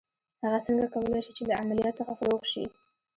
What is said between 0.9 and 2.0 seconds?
کولای شي چې له عمليات